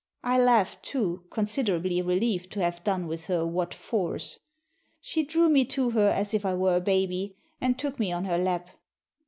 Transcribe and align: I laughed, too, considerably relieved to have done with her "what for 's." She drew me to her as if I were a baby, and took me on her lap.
I 0.23 0.39
laughed, 0.39 0.81
too, 0.81 1.25
considerably 1.29 2.01
relieved 2.01 2.51
to 2.53 2.59
have 2.63 2.83
done 2.83 3.05
with 3.05 3.25
her 3.25 3.45
"what 3.45 3.71
for 3.71 4.17
's." 4.17 4.39
She 4.99 5.21
drew 5.21 5.47
me 5.47 5.63
to 5.65 5.91
her 5.91 6.09
as 6.09 6.33
if 6.33 6.43
I 6.43 6.55
were 6.55 6.77
a 6.77 6.81
baby, 6.81 7.37
and 7.61 7.77
took 7.77 7.99
me 7.99 8.11
on 8.11 8.25
her 8.25 8.39
lap. 8.39 8.71